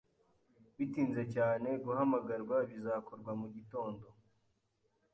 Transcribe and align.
bitinze 0.77 1.21
cyane, 1.35 1.69
guhamagarwa 1.85 2.57
bizakorwa 2.69 3.31
mugitondo, 3.39 4.05